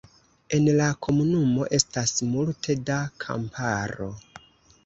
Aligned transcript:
En 0.57 0.69
la 0.79 0.85
komunumo 1.07 1.67
estas 1.79 2.15
multe 2.31 2.77
da 2.89 2.97
kamparo. 3.27 4.13